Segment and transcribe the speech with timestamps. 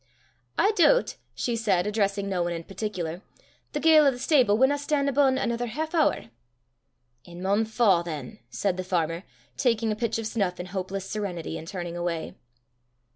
[0.57, 3.21] "I doobt," she said, addressing no one in particular,
[3.73, 6.31] "the ga'le o' the stable winna stan' abune anither half hoor."
[7.23, 9.25] "It maun fa' than," said the farmer,
[9.57, 12.33] taking a pinch of snuff in hopeless serenity, and turning away.